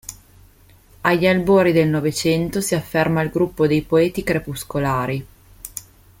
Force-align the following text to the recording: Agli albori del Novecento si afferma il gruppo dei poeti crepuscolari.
Agli 1.01 1.27
albori 1.27 1.71
del 1.71 1.87
Novecento 1.87 2.59
si 2.59 2.73
afferma 2.73 3.21
il 3.21 3.29
gruppo 3.29 3.67
dei 3.67 3.83
poeti 3.83 4.23
crepuscolari. 4.23 5.25